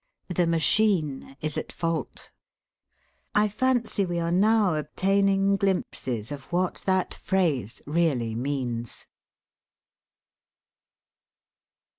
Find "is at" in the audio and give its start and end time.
1.41-1.71